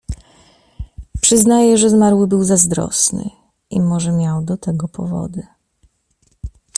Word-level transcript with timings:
"Przyznaję, 1.21 1.77
że 1.77 1.89
zmarły 1.89 2.27
był 2.27 2.43
zazdrosny 2.43 3.29
i 3.69 3.81
może 3.81 4.11
miał 4.11 4.41
do 4.45 4.57
tego 4.57 4.87
powody." 4.87 5.47